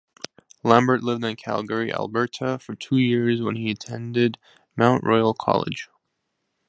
[0.63, 4.39] Lambert lived in Calgary, Alberta for two years, where he attended
[4.75, 5.89] Mount Royal College.